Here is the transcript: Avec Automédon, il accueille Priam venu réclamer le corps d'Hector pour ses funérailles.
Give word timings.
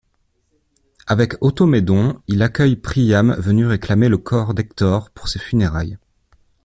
Avec 1.05 1.33
Automédon, 1.41 2.23
il 2.25 2.41
accueille 2.41 2.75
Priam 2.75 3.35
venu 3.37 3.67
réclamer 3.67 4.09
le 4.09 4.17
corps 4.17 4.55
d'Hector 4.55 5.11
pour 5.11 5.27
ses 5.27 5.37
funérailles. 5.37 5.99